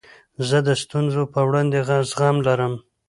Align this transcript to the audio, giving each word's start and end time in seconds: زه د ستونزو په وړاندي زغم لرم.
زه 0.47 0.57
د 0.67 0.69
ستونزو 0.83 1.21
په 1.33 1.39
وړاندي 1.47 1.79
زغم 2.09 2.37
لرم. 2.47 2.73